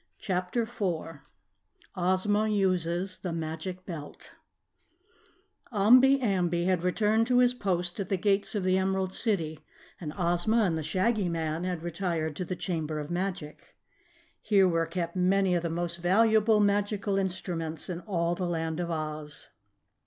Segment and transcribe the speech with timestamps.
[0.17, 1.21] CHAPTER 4
[1.95, 4.31] Ozma Uses the Magic Belt
[5.71, 9.59] Omby Amby had returned to his post at the Gates of the Emerald City
[9.99, 13.75] and Ozma and the Shaggy Man had retired to the Chamber of Magic.
[14.41, 18.89] Here were kept many of the most valuable magical instruments in all the Land of
[18.89, 19.49] Oz.